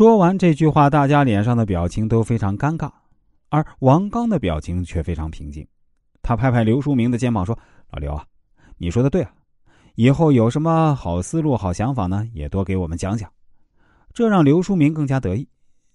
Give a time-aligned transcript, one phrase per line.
[0.00, 2.90] 说完这句话，大家脸上的表情都非常尴尬，
[3.50, 5.68] 而王刚的表情却非常平静。
[6.22, 7.54] 他拍拍刘书明的肩膀说
[7.92, 8.24] ：“老刘啊，
[8.78, 9.30] 你说的对啊，
[9.96, 13.30] 以后有什么好思路、好想法呢，也多给我们讲讲。”
[14.14, 15.46] 这让刘书明更加得意。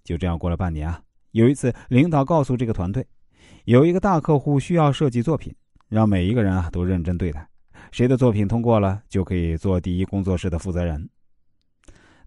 [0.03, 1.01] 就这样过了半年啊，
[1.31, 3.03] 有一次领导告诉这个团队，
[3.63, 5.51] 有一个大客户需要设计作品，
[5.89, 7.49] 让每一个人啊都认真对待，
[7.91, 11.09] 谁的作品通过了，就可以做第一工作室的负责人。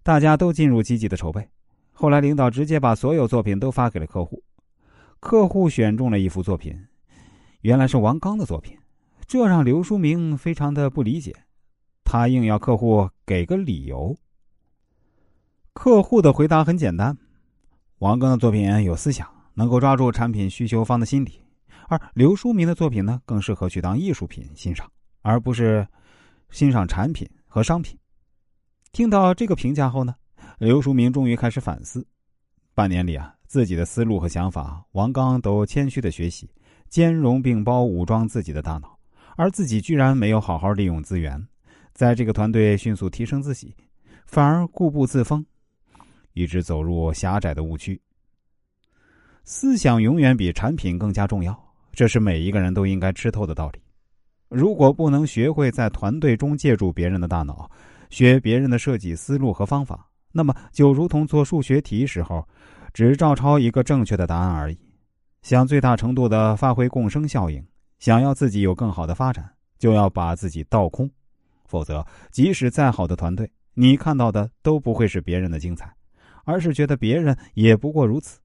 [0.03, 1.47] 大家都进入积极的筹备。
[2.01, 4.41] 后来，领导直接把所有作品都发给了客户，
[5.19, 6.73] 客户选中了一幅作品，
[7.59, 8.77] 原来是王刚的作品，
[9.27, 11.35] 这让刘书明非常的不理解，
[12.05, 14.15] 他硬要客户给个理由。
[15.73, 17.17] 客户的回答很简单：
[17.97, 21.43] 王刚的作品有思想，能够抓住产品需求方的心理，
[21.89, 24.89] 而刘书明的作品呢，更适合去当艺术品欣赏，
[25.21, 25.85] 而不是
[26.49, 27.99] 欣赏产品和商品。
[28.93, 30.15] 听到这个评价后呢？
[30.59, 32.05] 刘书明终于开始反思，
[32.75, 36.49] 半年里啊，自己的思路和想法，王刚都谦虚的学习，
[36.89, 38.99] 兼容并包武装自己的大脑，
[39.37, 41.41] 而自己居然没有好好利用资源，
[41.93, 43.73] 在这个团队迅速提升自己，
[44.25, 45.45] 反而固步自封，
[46.33, 47.97] 一直走入狭窄的误区。
[49.45, 51.57] 思想永远比产品更加重要，
[51.93, 53.79] 这是每一个人都应该吃透的道理。
[54.49, 57.71] 如果不能学会在团队中借助别人的大脑，
[58.09, 60.05] 学别人的设计思路和方法。
[60.31, 62.47] 那么就如同做数学题时候，
[62.93, 64.77] 只照抄一个正确的答案而已。
[65.41, 67.65] 想最大程度的发挥共生效应，
[67.99, 71.09] 想要自己有更好的发展，就要把自己倒空，
[71.65, 75.93] 否则即使再好的团队，你看到的都不会是别人的精彩，
[76.43, 78.39] 而是觉得别人也不过如此。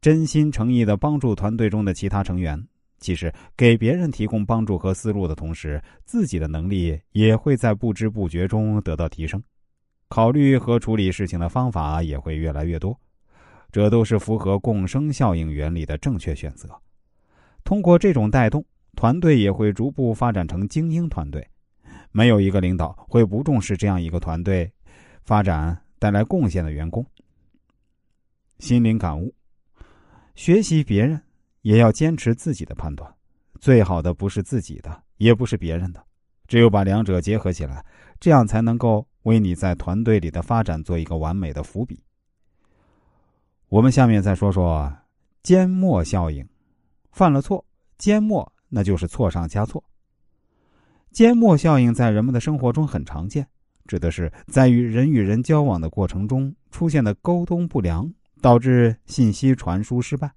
[0.00, 2.62] 真心诚意的帮助团队中的其他成员，
[2.98, 9.42] 其实给别人提供帮助和思路的同时，自己的能力也会在不知不觉中得到提升。
[10.14, 12.96] 考虑和处理事情的方法也会越来越多，
[13.72, 16.68] 这都是符合共生效应原理的正确选择。
[17.64, 21.44] 通过这种带动，团队也会逐步发展成精英团队。
[22.12, 24.70] 没有一个领导会不重视这样一个团队
[25.24, 27.04] 发展带来贡献的员工。
[28.60, 29.34] 心灵感悟：
[30.36, 31.20] 学习别人，
[31.62, 33.12] 也要坚持自己的判断。
[33.58, 36.00] 最好的不是自己的，也不是别人的，
[36.46, 37.84] 只有把两者结合起来，
[38.20, 39.04] 这样才能够。
[39.24, 42.02] 为你在团队里的发展做一个完美的伏笔。
[43.68, 44.90] 我们下面再说说
[45.42, 46.48] 缄默效应。
[47.12, 47.64] 犯了错，
[47.98, 49.82] 缄默那就是错上加错。
[51.12, 53.46] 缄默效应在人们的生活中很常见，
[53.86, 60.30] 指的是在与人与人交往的过程中出现的沟通不良，导致信息传输失败。